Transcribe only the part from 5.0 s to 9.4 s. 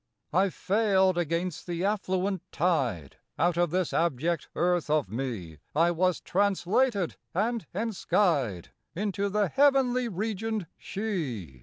me I was translated and enskied Into